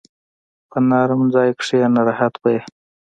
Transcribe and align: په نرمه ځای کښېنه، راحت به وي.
په 0.69 0.77
نرمه 0.89 1.27
ځای 1.33 1.49
کښېنه، 1.59 2.01
راحت 2.07 2.33
به 2.41 2.49
وي. 2.53 2.59